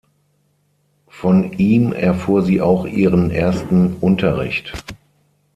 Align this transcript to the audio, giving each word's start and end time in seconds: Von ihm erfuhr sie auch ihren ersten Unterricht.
Von 1.09 1.53
ihm 1.53 1.93
erfuhr 1.93 2.41
sie 2.41 2.59
auch 2.59 2.87
ihren 2.87 3.29
ersten 3.29 3.97
Unterricht. 3.97 4.73